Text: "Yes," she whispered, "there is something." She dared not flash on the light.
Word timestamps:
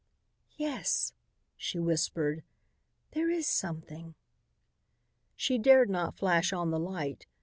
"Yes," 0.57 1.13
she 1.55 1.77
whispered, 1.77 2.41
"there 3.11 3.29
is 3.29 3.45
something." 3.47 4.15
She 5.35 5.59
dared 5.59 5.91
not 5.91 6.17
flash 6.17 6.51
on 6.51 6.71
the 6.71 6.79
light. 6.79 7.27